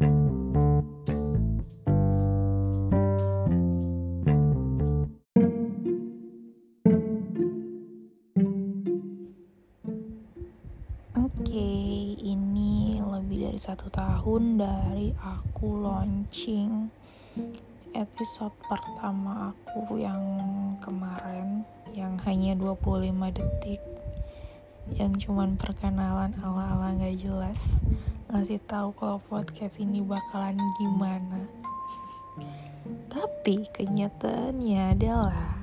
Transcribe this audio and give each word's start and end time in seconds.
Oke, 0.00 0.08
ini 12.16 12.96
lebih 12.96 13.44
dari 13.44 13.60
satu 13.60 13.92
tahun 13.92 14.56
dari 14.56 15.12
aku 15.20 15.84
launching 15.84 16.88
episode 17.92 18.56
pertama 18.72 19.52
aku 19.52 20.00
yang 20.00 20.24
kemarin 20.80 21.68
yang 21.92 22.16
hanya 22.24 22.56
25 22.56 23.36
detik 23.36 23.84
yang 24.96 25.12
cuman 25.20 25.60
perkenalan 25.60 26.32
ala-ala 26.40 26.96
gak 26.96 27.20
jelas 27.20 27.60
ngasih 28.30 28.62
tahu 28.66 28.94
kalau 28.94 29.18
podcast 29.26 29.82
ini 29.82 30.00
bakalan 30.00 30.58
gimana 30.78 31.60
tapi 33.10 33.66
kenyataannya 33.74 34.94
adalah 34.94 35.60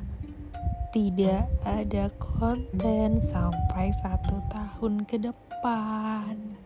tidak 0.92 1.46
ada 1.68 2.10
konten 2.18 3.20
sampai 3.22 3.92
satu 3.92 4.42
tahun 4.50 5.06
ke 5.06 5.30
depan. 5.30 6.58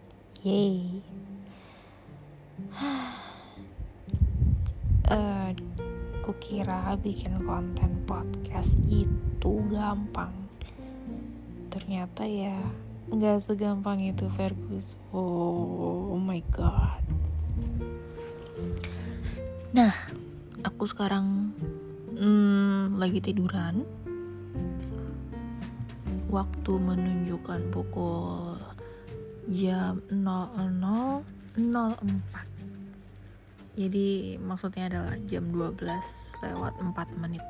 Yeay. 0.46 1.04
uh, 5.12 5.52
kukira 6.26 6.96
bikin 7.02 7.44
konten 7.44 8.02
podcast 8.08 8.78
itu 8.88 9.54
gampang. 9.68 10.32
Ternyata 11.68 12.24
ya 12.24 12.58
nggak 13.12 13.44
segampang 13.44 14.00
itu 14.02 14.26
Fergus. 14.34 14.96
Oh, 15.12 16.16
oh 16.16 16.22
my 16.22 16.40
god. 16.50 17.04
Nah, 19.76 19.92
aku 20.64 20.88
sekarang 20.88 21.52
hmm, 22.16 22.96
lagi 22.96 23.20
tiduran 23.20 23.84
waktu 26.32 26.74
menunjukkan 26.80 27.72
pukul 27.76 28.56
jam 29.52 30.00
00.04 30.08 31.60
jadi 33.76 34.38
maksudnya 34.40 34.88
adalah 34.88 35.16
jam 35.28 35.52
12 35.52 35.76
lewat 36.40 36.74
4 36.80 37.20
menit 37.20 37.44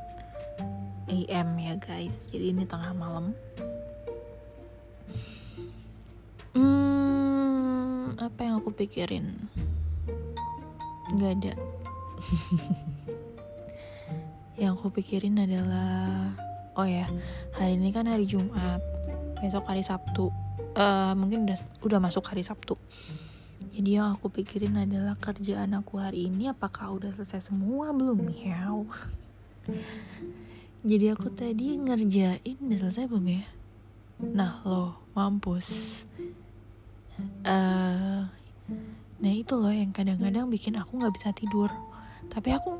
AM 1.11 1.47
ya 1.61 1.75
guys 1.77 2.25
jadi 2.33 2.57
ini 2.57 2.65
tengah 2.65 2.95
malam 2.97 3.37
apa 8.21 8.45
yang 8.45 8.61
aku 8.61 8.69
pikirin? 8.69 9.49
Nggak 11.17 11.31
ada. 11.41 11.53
Yang 14.61 14.77
aku 14.77 15.01
pikirin 15.01 15.41
adalah 15.41 16.29
oh 16.77 16.85
ya 16.85 17.09
hari 17.57 17.81
ini 17.81 17.89
kan 17.89 18.05
hari 18.05 18.29
Jumat 18.29 18.77
besok 19.41 19.65
hari 19.65 19.81
Sabtu. 19.81 20.29
Uh, 20.77 21.17
mungkin 21.17 21.49
udah 21.49 21.57
udah 21.81 21.97
masuk 21.97 22.21
hari 22.29 22.45
Sabtu. 22.45 22.77
Jadi 23.73 23.97
yang 23.97 24.13
aku 24.13 24.29
pikirin 24.29 24.77
adalah 24.77 25.17
kerjaan 25.17 25.73
aku 25.73 25.97
hari 25.97 26.29
ini 26.29 26.53
apakah 26.53 26.93
udah 26.93 27.09
selesai 27.09 27.49
semua? 27.49 27.89
Belum 27.89 28.21
ya 28.37 28.69
jadi 30.89 31.13
aku 31.13 31.29
tadi 31.33 31.77
ngerjain 31.77 32.57
udah 32.61 32.77
selesai 32.77 33.09
belum 33.09 33.25
ya? 33.33 33.45
Nah 34.21 34.61
lo 34.61 35.09
mampus 35.17 36.05
uh, 37.45 38.25
nah 39.21 39.33
itu 39.33 39.53
loh 39.53 39.73
yang 39.73 39.93
kadang-kadang 39.93 40.49
bikin 40.49 40.77
aku 40.77 40.97
nggak 40.97 41.15
bisa 41.15 41.29
tidur. 41.35 41.69
Tapi 42.31 42.55
aku 42.55 42.79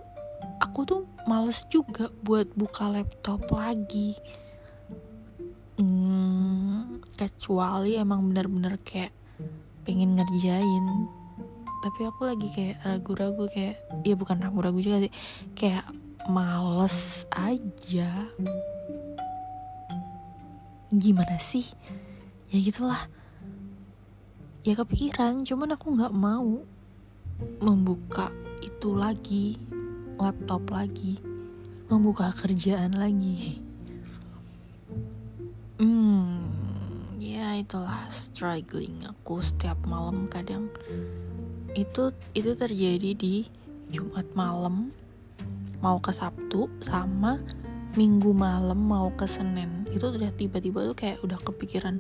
aku 0.62 0.80
tuh 0.88 1.02
males 1.26 1.66
juga 1.70 2.10
buat 2.24 2.50
buka 2.56 2.90
laptop 2.90 3.46
lagi. 3.52 4.16
Hmm, 5.82 7.02
kecuali 7.18 7.98
emang 7.98 8.30
bener-bener 8.30 8.78
kayak 8.86 9.14
pengen 9.84 10.18
ngerjain. 10.18 10.86
Tapi 11.82 12.00
aku 12.06 12.30
lagi 12.30 12.48
kayak 12.54 12.78
ragu-ragu 12.86 13.50
kayak 13.50 13.82
ya 14.06 14.14
bukan 14.14 14.38
ragu-ragu 14.38 14.78
juga 14.78 15.02
sih 15.02 15.14
kayak 15.58 15.86
males 16.30 17.26
aja. 17.34 18.30
Gimana 20.94 21.40
sih? 21.42 21.66
Ya 22.52 22.60
gitulah 22.62 23.08
ya 24.62 24.78
kepikiran 24.78 25.46
cuman 25.46 25.74
aku 25.74 25.98
nggak 25.98 26.14
mau 26.14 26.62
membuka 27.62 28.30
itu 28.62 28.94
lagi 28.94 29.58
laptop 30.22 30.70
lagi, 30.70 31.18
membuka 31.90 32.30
kerjaan 32.30 32.94
lagi. 32.94 33.58
Hmm, 35.82 36.46
ya 37.18 37.58
itulah 37.58 38.06
struggling 38.14 39.02
aku 39.10 39.42
setiap 39.42 39.82
malam 39.90 40.30
kadang. 40.30 40.70
Itu 41.74 42.14
itu 42.38 42.54
terjadi 42.54 43.18
di 43.18 43.50
Jumat 43.90 44.30
malam 44.38 44.94
mau 45.82 45.98
ke 45.98 46.14
Sabtu 46.14 46.70
sama 46.86 47.42
Minggu 47.92 48.32
malam 48.32 48.78
mau 48.78 49.10
ke 49.18 49.26
Senin. 49.26 49.90
Itu 49.90 50.14
udah 50.14 50.32
tiba-tiba 50.38 50.86
tuh 50.86 50.96
kayak 50.96 51.26
udah 51.26 51.42
kepikiran 51.42 52.00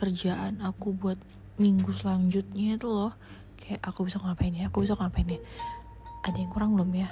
kerjaan 0.00 0.58
aku 0.64 0.96
buat 0.96 1.20
minggu 1.60 1.92
selanjutnya 1.92 2.80
itu 2.80 2.88
loh. 2.88 3.12
Kayak 3.60 3.84
aku 3.84 4.08
bisa 4.08 4.16
ngapain 4.18 4.56
ya 4.56 4.72
aku 4.72 4.88
bisa 4.88 4.96
ngapain 4.96 5.28
ya. 5.28 5.40
Ada 6.24 6.36
yang 6.40 6.50
kurang 6.50 6.74
belum 6.74 6.90
ya? 6.96 7.08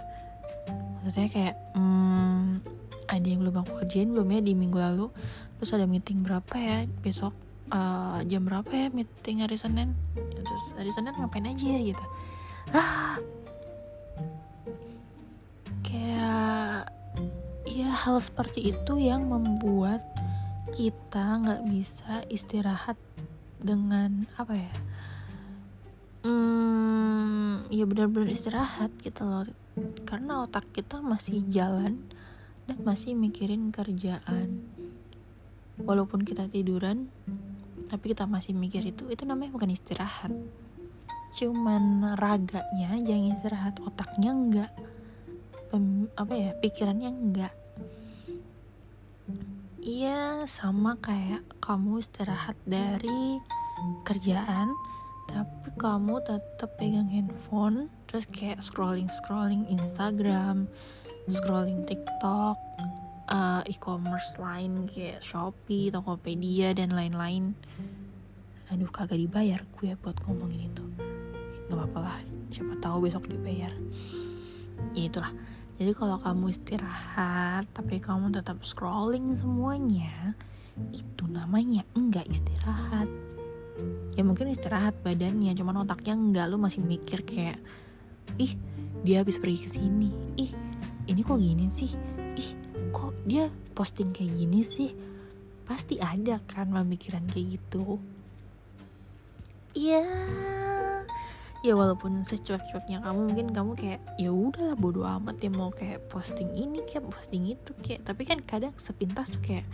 Maksudnya 1.05 1.31
kayak 1.31 1.55
hmm, 1.77 2.65
ada 3.09 3.27
yang 3.27 3.41
belum 3.45 3.57
aku 3.65 3.73
kerjain 3.85 4.09
belum 4.09 4.29
ya 4.33 4.41
di 4.41 4.53
minggu 4.57 4.79
lalu? 4.81 5.07
Terus 5.61 5.71
ada 5.77 5.85
meeting 5.85 6.25
berapa 6.25 6.55
ya 6.57 6.89
besok? 7.05 7.33
Uh, 7.69 8.25
jam 8.25 8.49
berapa 8.49 8.69
ya 8.73 8.89
meeting 8.89 9.45
hari 9.45 9.61
Senin? 9.61 9.93
Ya, 10.17 10.41
terus 10.41 10.65
hari 10.73 10.89
Senin 10.89 11.13
ngapain 11.13 11.45
aja 11.45 11.65
ya 11.69 11.81
gitu. 11.93 12.05
Ah. 12.73 13.17
Kayak 15.85 16.93
ya 17.69 17.89
hal 17.93 18.21
seperti 18.21 18.73
itu 18.73 18.93
yang 18.97 19.29
membuat 19.29 20.01
kita 20.73 21.45
nggak 21.45 21.63
bisa 21.69 22.25
istirahat 22.29 22.97
dengan 23.59 24.27
apa 24.39 24.55
ya 24.55 24.75
hmm, 26.25 27.73
ya 27.73 27.85
benar-benar 27.85 28.29
istirahat 28.33 28.91
gitu 29.01 29.23
loh. 29.25 29.47
Karena 30.03 30.43
otak 30.43 30.67
kita 30.75 30.99
masih 30.99 31.47
jalan 31.47 32.03
dan 32.67 32.79
masih 32.83 33.15
mikirin 33.15 33.71
kerjaan. 33.71 34.67
Walaupun 35.79 36.27
kita 36.27 36.51
tiduran 36.51 37.07
tapi 37.89 38.13
kita 38.13 38.27
masih 38.27 38.53
mikir 38.53 38.83
itu 38.83 39.07
itu 39.09 39.23
namanya 39.23 39.55
bukan 39.55 39.71
istirahat. 39.71 40.35
Cuman 41.39 42.17
raganya 42.19 42.99
jangan 42.99 43.37
istirahat 43.39 43.75
otaknya 43.85 44.33
enggak 44.35 44.73
Pem, 45.69 46.09
apa 46.17 46.33
ya 46.33 46.51
pikirannya 46.57 47.13
enggak 47.13 47.53
iya 49.83 50.45
sama 50.51 50.99
kayak 50.99 51.43
kamu 51.63 52.03
istirahat 52.03 52.59
dari 52.67 53.39
kerjaan 54.03 54.75
tapi 55.29 55.71
kamu 55.77 56.25
tetap 56.25 56.71
pegang 56.81 57.07
handphone 57.13 57.93
terus 58.09 58.25
kayak 58.27 58.65
scrolling 58.65 59.13
scrolling 59.13 59.69
Instagram 59.69 60.67
scrolling 61.29 61.85
TikTok 61.85 62.57
uh, 63.29 63.63
e-commerce 63.69 64.41
lain 64.41 64.89
kayak 64.89 65.21
Shopee 65.21 65.93
Tokopedia 65.93 66.73
dan 66.73 66.97
lain-lain. 66.97 67.53
Aduh 68.73 68.89
kagak 68.89 69.21
dibayar 69.21 69.61
gue 69.77 69.97
buat 70.01 70.17
ngomongin 70.25 70.73
itu. 70.73 70.85
Nggak 71.69 71.77
apa-apa 71.77 71.99
lah 72.01 72.19
siapa 72.49 72.75
tahu 72.81 73.09
besok 73.09 73.29
dibayar. 73.29 73.73
Ya 74.97 75.09
itulah 75.09 75.33
jadi 75.79 75.95
kalau 75.95 76.19
kamu 76.19 76.51
istirahat 76.51 77.71
tapi 77.71 78.03
kamu 78.03 78.35
tetap 78.35 78.59
scrolling 78.67 79.39
semuanya 79.39 80.35
itu 80.91 81.25
namanya 81.31 81.87
enggak 81.95 82.27
istirahat. 82.27 83.07
Ya 84.19 84.27
mungkin 84.27 84.51
istirahat 84.51 84.99
badannya 85.07 85.55
cuman 85.55 85.87
otaknya 85.87 86.19
enggak 86.19 86.51
lu 86.51 86.59
masih 86.59 86.83
mikir 86.83 87.23
kayak 87.23 87.63
ih 88.43 88.59
dia 89.07 89.23
habis 89.23 89.39
pergi 89.39 89.59
ke 89.63 89.71
sini. 89.71 90.11
Ih 90.35 90.51
ini 91.07 91.21
kok 91.23 91.39
gini 91.39 91.71
sih? 91.71 91.95
Ih 92.35 92.51
kok 92.91 93.15
dia 93.23 93.47
posting 93.71 94.11
kayak 94.11 94.35
gini 94.35 94.67
sih? 94.67 94.91
Pasti 95.63 96.03
ada 96.03 96.43
kan 96.43 96.75
pemikiran 96.75 97.23
kayak 97.31 97.55
gitu. 97.55 98.03
Iya 99.79 100.03
ya 101.67 101.75
walaupun 101.75 102.23
secuek-cueknya 102.23 103.03
kamu 103.03 103.21
mungkin 103.31 103.49
kamu 103.51 103.73
kayak 103.75 104.01
ya 104.15 104.31
udahlah 104.31 104.79
bodo 104.79 105.03
amat 105.03 105.43
ya 105.43 105.51
mau 105.51 105.75
kayak 105.75 106.07
posting 106.07 106.55
ini 106.55 106.87
kayak 106.87 107.11
posting 107.11 107.51
itu 107.51 107.71
kayak. 107.83 108.07
Tapi 108.07 108.23
kan 108.23 108.39
kadang 108.43 108.75
sepintas 108.79 109.35
tuh 109.35 109.43
kayak 109.43 109.67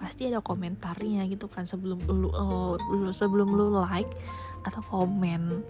pasti 0.00 0.26
ada 0.32 0.40
komentarnya 0.40 1.28
gitu 1.28 1.46
kan 1.46 1.68
sebelum 1.68 2.00
lu 2.08 2.32
uh, 2.32 2.74
sebelum 3.12 3.52
lu 3.52 3.68
like 3.84 4.08
atau 4.64 4.80
komen 4.88 5.60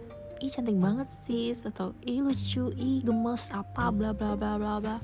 ih 0.40 0.48
cantik 0.48 0.78
banget 0.80 1.04
sih 1.10 1.52
atau 1.52 1.92
ih 2.00 2.24
lucu 2.24 2.72
ih 2.78 3.04
gemes 3.04 3.52
apa 3.52 3.92
bla 3.92 4.16
bla 4.16 4.32
bla 4.38 4.56
bla 4.56 4.80
bla. 4.80 4.96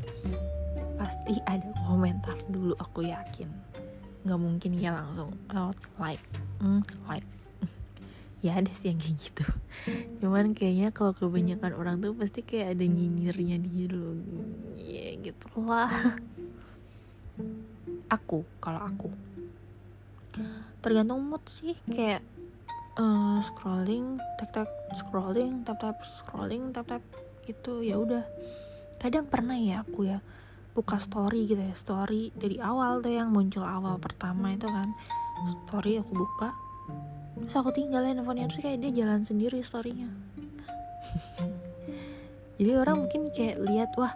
Pasti 0.96 1.36
ada 1.44 1.68
komentar 1.84 2.40
dulu 2.48 2.72
aku 2.80 3.04
yakin. 3.04 3.50
Nggak 4.24 4.40
mungkin 4.40 4.70
ya 4.80 4.96
langsung 4.96 5.36
out 5.52 5.76
like 6.00 6.22
mm, 6.64 6.80
like 7.04 7.26
ya 8.46 8.62
ada 8.62 8.70
sih 8.70 8.94
yang 8.94 8.98
kayak 9.02 9.16
gitu. 9.18 9.44
Cuman 10.22 10.54
kayaknya 10.54 10.94
kalau 10.94 11.10
kebanyakan 11.10 11.74
orang 11.74 11.98
tuh 11.98 12.14
pasti 12.14 12.46
kayak 12.46 12.78
ada 12.78 12.84
nyinyirnya 12.86 13.58
di 13.58 13.90
lo 13.90 14.14
ya 14.78 15.18
gitu 15.18 15.50
lah 15.66 15.90
aku 18.06 18.46
kalau 18.62 18.80
aku. 18.86 19.08
Tergantung 20.78 21.26
mood 21.26 21.42
sih 21.50 21.74
kayak 21.90 22.22
uh, 23.02 23.42
scrolling 23.42 24.22
tap 24.38 24.54
tap 24.54 24.70
scrolling 24.94 25.66
tap 25.66 25.82
tap 25.82 25.98
scrolling 26.06 26.70
tap 26.70 26.86
tap 26.86 27.02
gitu. 27.44 27.82
Ya 27.82 27.98
udah. 27.98 28.22
Kadang 29.02 29.26
pernah 29.28 29.58
ya 29.58 29.82
aku 29.82 30.06
ya 30.06 30.22
buka 30.72 31.02
story 31.02 31.50
gitu 31.50 31.60
ya. 31.60 31.74
Story 31.74 32.30
dari 32.36 32.62
awal 32.62 33.02
tuh 33.02 33.12
yang 33.12 33.34
muncul 33.34 33.66
awal 33.66 33.98
pertama 33.98 34.54
itu 34.54 34.70
kan. 34.70 34.94
Story 35.44 36.00
aku 36.00 36.14
buka 36.14 36.54
terus 37.36 37.54
aku 37.56 37.70
tinggalin 37.76 38.16
handphonenya 38.16 38.48
terus 38.48 38.62
kayak 38.64 38.80
dia 38.80 39.04
jalan 39.04 39.20
sendiri 39.22 39.60
storynya. 39.60 40.08
Jadi 42.56 42.72
orang 42.72 43.04
mungkin 43.04 43.28
kayak 43.28 43.60
lihat 43.60 43.90
wah 44.00 44.12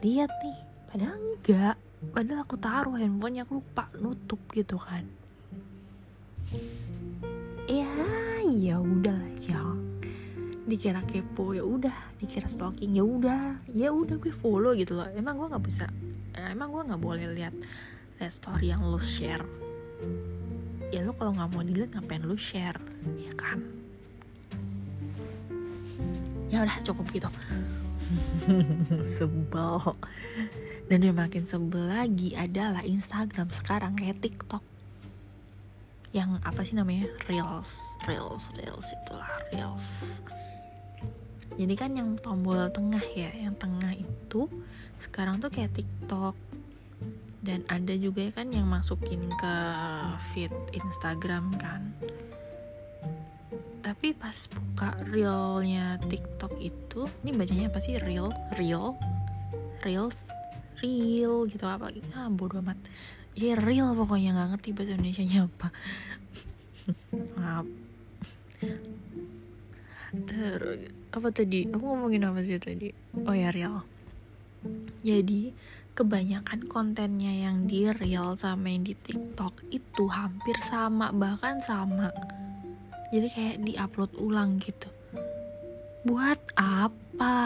lihat 0.00 0.32
nih. 0.40 0.58
Padahal 0.88 1.16
enggak. 1.20 1.76
Padahal 2.00 2.40
aku 2.42 2.56
taruh 2.56 2.96
handphonenya 2.96 3.44
aku 3.44 3.60
lupa 3.60 3.84
nutup 4.00 4.40
gitu 4.56 4.80
kan. 4.80 5.04
Ya 7.68 7.92
ya 8.48 8.80
udahlah 8.80 9.36
ya. 9.44 9.62
Dikira 10.64 11.04
kepo 11.04 11.52
ya 11.52 11.62
udah. 11.62 12.16
Dikira 12.16 12.48
stalking 12.48 12.96
ya 12.96 13.04
udah. 13.04 13.60
Ya 13.70 13.92
udah 13.92 14.16
gue 14.16 14.32
follow 14.32 14.72
gitu 14.72 14.96
loh. 14.96 15.06
Emang 15.12 15.36
gue 15.36 15.46
nggak 15.52 15.64
bisa 15.68 15.86
emang 16.48 16.72
gue 16.72 16.82
nggak 16.88 17.02
boleh 17.02 17.26
lihat 17.36 17.54
story 18.30 18.72
yang 18.72 18.84
lo 18.84 19.00
share 19.00 19.44
ya 20.90 21.06
lo 21.06 21.14
kalau 21.14 21.32
nggak 21.34 21.48
mau 21.54 21.62
dilihat 21.62 21.90
ngapain 21.94 22.22
lo 22.26 22.34
share? 22.34 22.78
Ya 23.18 23.32
kan? 23.38 23.62
Ya 26.50 26.66
udah 26.66 26.78
cukup 26.82 27.06
gitu. 27.14 27.30
Sebel. 29.18 29.78
Dan 30.90 31.06
yang 31.06 31.14
makin 31.14 31.46
sebel 31.46 31.86
lagi 31.86 32.34
adalah 32.34 32.82
Instagram 32.82 33.46
sekarang 33.54 33.94
kayak 33.94 34.18
TikTok. 34.18 34.58
Yang 36.10 36.42
apa 36.42 36.60
sih 36.66 36.74
namanya? 36.74 37.06
Reels 37.30 37.94
reels 38.10 38.50
reels 38.58 38.90
itulah 38.90 39.30
reels. 39.54 40.18
Jadi 41.54 41.74
kan 41.78 41.94
yang 41.94 42.18
tombol 42.18 42.66
tengah 42.74 43.02
ya 43.14 43.30
yang 43.38 43.54
tengah 43.54 43.94
itu 43.94 44.50
sekarang 44.98 45.38
tuh 45.38 45.54
kayak 45.54 45.70
TikTok 45.78 46.34
dan 47.40 47.64
ada 47.72 47.96
juga 47.96 48.28
kan 48.36 48.52
yang 48.52 48.68
masukin 48.68 49.24
ke 49.40 49.54
feed 50.32 50.52
Instagram 50.76 51.48
kan. 51.56 51.92
Tapi 53.80 54.12
pas 54.12 54.36
buka 54.52 54.92
reelnya 55.08 55.96
TikTok 56.04 56.60
itu 56.60 57.08
ini 57.24 57.32
bacanya 57.32 57.72
apa 57.72 57.80
sih? 57.80 57.96
Reel? 57.96 58.28
Reel? 58.60 58.92
Reels? 59.80 60.28
Reel 60.84 61.48
gitu 61.48 61.64
apa? 61.64 61.88
Ah 62.12 62.28
bodo 62.28 62.60
amat. 62.60 62.76
Ya 63.32 63.56
real 63.56 63.96
pokoknya 63.96 64.36
nggak 64.36 64.48
ngerti 64.56 64.68
bahasa 64.76 64.92
Indonesia 64.96 65.24
nya 65.24 65.40
apa. 65.48 65.68
Maaf. 67.40 67.66
Terus 70.28 70.80
apa 71.16 71.28
tadi? 71.32 71.64
Aku 71.72 71.84
ngomongin 71.88 72.28
apa 72.28 72.44
sih 72.44 72.60
tadi? 72.60 72.92
Oh 73.24 73.32
ya 73.32 73.48
real 73.48 73.80
jadi 75.00 75.56
kebanyakan 76.00 76.64
kontennya 76.64 77.28
yang 77.28 77.68
di 77.68 77.84
real 77.92 78.32
sama 78.32 78.72
yang 78.72 78.88
di 78.88 78.96
TikTok 78.96 79.68
itu 79.68 80.08
hampir 80.08 80.56
sama 80.64 81.12
bahkan 81.12 81.60
sama. 81.60 82.08
Jadi 83.12 83.28
kayak 83.28 83.56
diupload 83.68 84.16
ulang 84.16 84.56
gitu. 84.56 84.88
Buat 86.08 86.40
apa? 86.56 87.36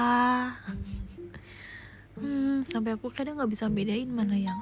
Hmm 2.15 2.63
sampai 2.63 2.95
aku 2.95 3.11
kadang 3.11 3.43
nggak 3.43 3.51
bisa 3.51 3.67
bedain 3.67 4.07
mana 4.07 4.39
yang 4.39 4.55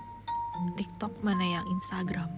TikTok 0.72 1.12
mana 1.20 1.60
yang 1.60 1.64
Instagram. 1.68 2.32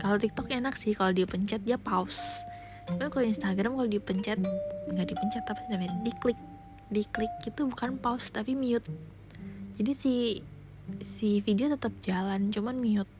Kalau 0.00 0.16
TikTok 0.16 0.48
enak 0.48 0.72
sih 0.72 0.96
kalau 0.96 1.12
dia 1.12 1.28
pencet 1.28 1.60
dia 1.68 1.76
pause. 1.76 2.48
Tapi 2.88 3.12
kalau 3.12 3.28
Instagram 3.28 3.76
kalau 3.76 3.84
dipencet 3.84 4.40
nggak 4.88 5.04
dipencet 5.04 5.44
apa 5.44 5.60
namanya 5.68 5.92
diklik. 6.00 6.40
Diklik 6.88 7.28
itu 7.44 7.60
bukan 7.68 8.00
pause 8.00 8.32
tapi 8.32 8.56
mute 8.56 8.88
jadi 9.74 9.92
si 9.92 10.14
si 11.02 11.42
video 11.42 11.72
tetap 11.72 11.90
jalan 12.04 12.52
cuman 12.54 12.76
mute. 12.78 13.10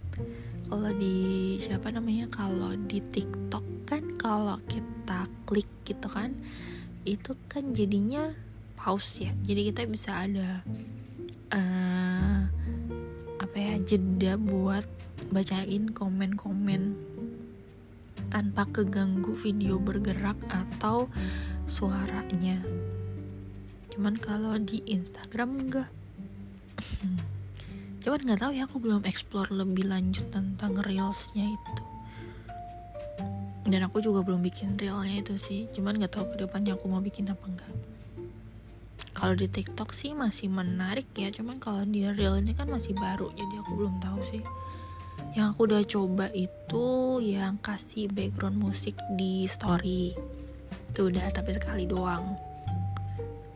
Kalau 0.70 0.90
di 0.94 1.56
siapa 1.58 1.90
namanya 1.90 2.30
kalau 2.30 2.72
di 2.78 3.02
TikTok 3.02 3.64
kan 3.84 4.14
kalau 4.16 4.56
kita 4.70 5.28
klik 5.44 5.68
gitu 5.84 6.08
kan 6.08 6.32
itu 7.04 7.36
kan 7.50 7.74
jadinya 7.74 8.32
pause 8.78 9.26
ya. 9.26 9.32
Jadi 9.44 9.60
kita 9.74 9.82
bisa 9.90 10.24
ada 10.24 10.62
uh, 11.52 12.40
apa 13.42 13.56
ya 13.58 13.74
jeda 13.82 14.38
buat 14.38 14.86
bacain 15.34 15.90
komen-komen 15.90 16.94
tanpa 18.30 18.66
keganggu 18.70 19.34
video 19.34 19.82
bergerak 19.82 20.38
atau 20.48 21.10
suaranya. 21.66 22.62
Cuman 23.90 24.14
kalau 24.18 24.58
di 24.58 24.82
Instagram 24.86 25.50
enggak 25.60 26.03
cuman 28.04 28.20
nggak 28.20 28.40
tahu 28.44 28.52
ya 28.52 28.68
aku 28.68 28.76
belum 28.82 29.02
explore 29.08 29.48
lebih 29.48 29.88
lanjut 29.88 30.28
tentang 30.28 30.76
reelsnya 30.84 31.48
itu. 31.48 31.74
Dan 33.64 33.80
aku 33.88 34.04
juga 34.04 34.20
belum 34.20 34.44
bikin 34.44 34.76
reelnya 34.76 35.24
itu 35.24 35.40
sih. 35.40 35.72
Cuman 35.72 35.96
nggak 35.96 36.12
tahu 36.12 36.36
ke 36.36 36.44
depannya 36.44 36.76
aku 36.76 36.84
mau 36.92 37.00
bikin 37.00 37.32
apa 37.32 37.44
enggak 37.48 37.72
kalau 39.24 39.40
di 39.40 39.48
TikTok 39.48 39.96
sih 39.96 40.12
masih 40.12 40.52
menarik 40.52 41.08
ya. 41.16 41.32
Cuman 41.32 41.56
kalau 41.56 41.86
di 41.88 42.04
real 42.04 42.36
ini 42.36 42.52
kan 42.52 42.68
masih 42.68 42.92
baru 42.92 43.32
jadi 43.32 43.54
aku 43.64 43.72
belum 43.72 43.96
tahu 44.02 44.20
sih. 44.20 44.44
Yang 45.32 45.46
aku 45.54 45.60
udah 45.64 45.82
coba 45.88 46.26
itu 46.36 46.86
yang 47.24 47.56
kasih 47.62 48.12
background 48.12 48.60
musik 48.60 48.92
di 49.16 49.48
story. 49.48 50.12
Itu 50.92 51.08
udah 51.08 51.30
tapi 51.32 51.56
sekali 51.56 51.88
doang 51.88 52.36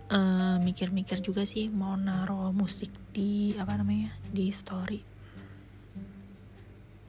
mikir 0.09 0.89
mikir-mikir 0.89 1.21
juga 1.21 1.45
sih 1.45 1.69
mau 1.69 1.93
naro 1.93 2.49
musik 2.57 2.89
di 3.13 3.53
apa 3.61 3.77
namanya 3.77 4.17
di 4.33 4.49
story. 4.49 5.01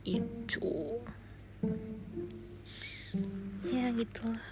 Itu. 0.03 1.00
Ya 3.72 3.88
gitulah. 3.96 4.44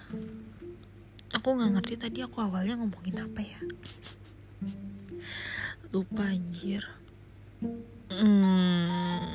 Aku 1.36 1.48
nggak 1.60 1.72
ngerti 1.76 1.94
tadi 2.00 2.20
aku 2.24 2.40
awalnya 2.40 2.80
ngomongin 2.80 3.20
apa 3.20 3.42
ya. 3.44 3.60
Lupa 5.92 6.32
anjir. 6.32 6.88
Hmm, 8.08 9.28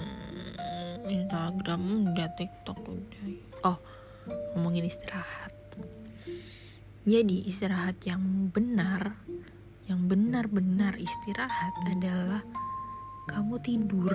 Instagram 1.04 2.12
udah 2.12 2.28
TikTok 2.32 2.80
udah. 2.80 3.24
Oh 3.68 3.78
ngomongin 4.54 4.86
istirahat 4.86 5.52
jadi 7.02 7.36
istirahat 7.50 7.98
yang 8.06 8.50
benar 8.54 9.18
yang 9.90 10.06
benar-benar 10.06 10.94
istirahat 10.94 11.74
adalah 11.90 12.46
kamu 13.26 13.58
tidur. 13.58 14.14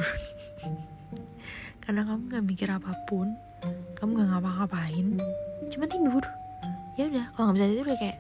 Karena 1.84 2.08
kamu 2.08 2.22
gak 2.32 2.46
mikir 2.48 2.70
apa 2.72 2.96
pun 3.08 3.28
kamu 4.00 4.24
gak 4.24 4.30
ngapa-ngapain 4.32 5.08
cuma 5.68 5.86
tidur. 5.88 6.24
Ya 6.96 7.12
udah 7.12 7.26
kalau 7.36 7.52
nggak 7.52 7.58
bisa 7.60 7.68
tidur 7.70 7.88
ya 7.94 7.98
kayak 8.00 8.18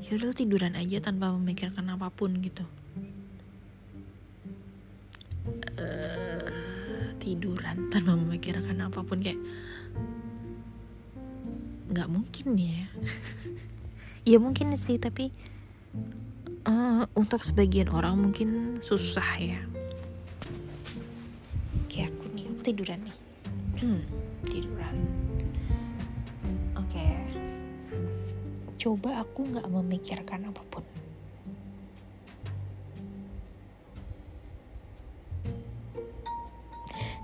ya 0.00 0.10
udah 0.20 0.36
tiduran 0.36 0.74
aja 0.76 0.96
tanpa 1.02 1.32
memikirkan 1.34 1.86
apa 1.90 2.12
pun 2.12 2.36
gitu. 2.44 2.64
Uh, 5.80 6.46
tiduran 7.18 7.88
tanpa 7.88 8.12
memikirkan 8.14 8.76
apa 8.84 9.00
pun 9.00 9.18
kayak 9.18 9.40
nggak 11.90 12.06
mungkin 12.06 12.54
ya 12.54 12.86
ya 14.24 14.38
mungkin 14.40 14.76
sih 14.76 15.00
tapi 15.00 15.32
uh, 16.68 17.04
untuk 17.16 17.44
sebagian 17.44 17.88
orang 17.92 18.20
mungkin 18.20 18.80
susah 18.84 19.30
ya 19.40 19.60
kayak 21.88 22.12
aku 22.14 22.24
nih 22.36 22.44
aku 22.48 22.60
tiduran 22.62 23.00
nih 23.04 23.16
hmm, 23.80 24.00
tiduran 24.46 24.96
coba 28.80 29.20
aku 29.20 29.44
nggak 29.44 29.68
memikirkan 29.68 30.48
apa 30.48 30.62
pun. 30.72 30.84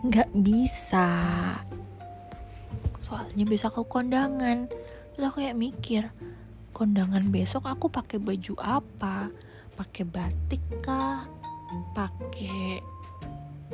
Nggak 0.05 0.29
bisa. 0.37 1.09
Soalnya 3.01 3.45
bisa 3.49 3.73
aku 3.73 3.89
kondangan. 3.89 4.69
Terus 5.17 5.25
aku 5.25 5.41
kayak 5.41 5.57
mikir, 5.57 6.03
kondangan 6.77 7.33
besok 7.33 7.65
aku 7.65 7.89
pakai 7.89 8.21
baju 8.21 8.53
apa? 8.61 9.33
Pakai 9.81 10.05
batik 10.05 10.61
kah? 10.85 11.25
Pakai 11.97 12.85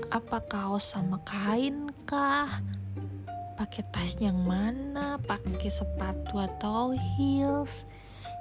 apa 0.06 0.38
kaos 0.46 0.94
sama 0.94 1.18
kain 1.26 1.90
kah? 2.06 2.46
Pakai 3.58 3.82
tas 3.90 4.14
yang 4.22 4.38
mana? 4.46 5.18
Pakai 5.18 5.66
sepatu 5.66 6.38
atau 6.38 6.94
heels? 6.94 7.90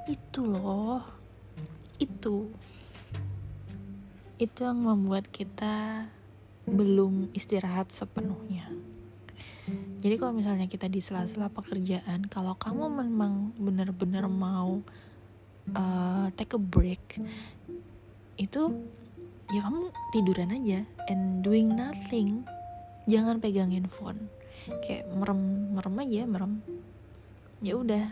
Itu 0.05 0.45
loh. 0.45 1.01
Itu. 1.97 2.53
Itu 4.37 4.59
yang 4.61 4.85
membuat 4.85 5.25
kita 5.33 6.05
belum 6.69 7.33
istirahat 7.33 7.89
sepenuhnya 7.89 8.69
jadi 10.01 10.15
kalau 10.17 10.33
misalnya 10.33 10.65
kita 10.65 10.89
di 10.89 10.97
sela-sela 10.97 11.53
pekerjaan 11.53 12.25
kalau 12.25 12.57
kamu 12.57 12.89
memang 13.05 13.53
benar-benar 13.59 14.25
mau 14.25 14.81
uh, 15.77 16.27
take 16.33 16.57
a 16.57 16.61
break 16.61 17.21
itu 18.41 18.61
ya 19.53 19.61
kamu 19.61 19.93
tiduran 20.09 20.49
aja 20.57 20.79
and 21.11 21.45
doing 21.45 21.69
nothing. 21.69 22.41
Jangan 23.05 23.37
pegang 23.37 23.69
handphone 23.69 24.29
kayak 24.85 25.05
merem 25.13 25.73
merem 25.73 25.95
aja 26.01 26.21
merem. 26.25 26.53
Ya 27.61 27.77
udah 27.77 28.09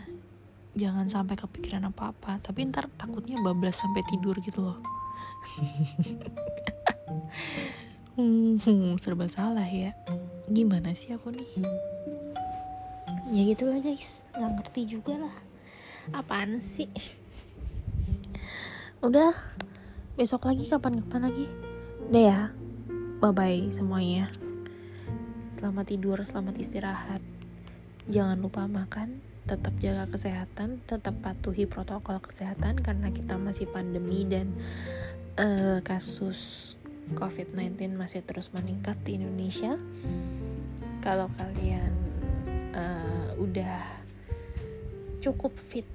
jangan 0.78 1.10
sampai 1.10 1.34
kepikiran 1.34 1.90
apa 1.90 2.14
apa 2.14 2.38
tapi 2.38 2.62
ntar 2.70 2.86
takutnya 2.94 3.42
bablas 3.42 3.82
sampai 3.82 4.06
tidur 4.06 4.38
gitu 4.38 4.62
loh. 4.62 4.78
Hmm, 8.20 9.00
serba 9.00 9.32
salah 9.32 9.64
ya 9.64 9.96
gimana 10.50 10.90
sih 10.98 11.14
aku 11.14 11.30
nih? 11.30 11.50
Ya 13.30 13.42
gitulah 13.54 13.78
guys. 13.78 14.26
Nggak 14.34 14.52
ngerti 14.58 14.82
juga 14.98 15.14
lah. 15.14 15.34
Apaan 16.10 16.58
sih? 16.58 16.90
Udah 19.06 19.30
besok 20.18 20.50
lagi 20.50 20.66
kapan-kapan 20.66 21.30
lagi. 21.30 21.46
Udah 22.10 22.22
ya. 22.26 22.40
Bye 23.22 23.30
bye 23.30 23.62
semuanya. 23.70 24.26
Selamat 25.54 25.86
tidur 25.86 26.18
selamat 26.26 26.54
istirahat. 26.58 27.22
Jangan 28.10 28.42
lupa 28.42 28.66
makan 28.66 29.22
tetap 29.46 29.74
jaga 29.78 30.10
kesehatan, 30.10 30.82
tetap 30.86 31.14
patuhi 31.22 31.64
protokol 31.66 32.18
kesehatan 32.22 32.82
karena 32.82 33.08
kita 33.14 33.38
masih 33.38 33.70
pandemi 33.70 34.26
dan 34.26 34.50
uh, 35.38 35.78
kasus 35.82 36.74
COVID-19 37.14 37.98
masih 37.98 38.22
terus 38.22 38.54
meningkat 38.54 38.96
di 39.02 39.18
Indonesia. 39.18 39.74
Kalau 41.00 41.32
kalian 41.36 41.92
uh, 42.76 43.30
udah 43.40 43.82
cukup 45.20 45.52
fit 45.56 45.86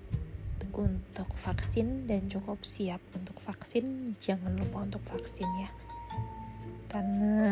untuk 0.75 1.31
vaksin 1.39 2.03
dan 2.03 2.27
cukup 2.27 2.59
siap 2.67 2.99
untuk 3.15 3.39
vaksin, 3.39 4.17
jangan 4.19 4.59
lupa 4.59 4.83
untuk 4.83 4.99
vaksin 5.07 5.47
ya. 5.63 5.71
Karena 6.91 7.47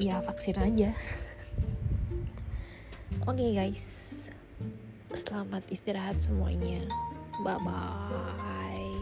ya 0.00 0.24
vaksin 0.24 0.56
aja. 0.58 0.90
Oke 3.28 3.40
okay 3.40 3.50
guys, 3.56 3.84
selamat 5.12 5.64
istirahat 5.68 6.20
semuanya. 6.20 6.84
Bye 7.44 7.60
bye. 7.60 8.93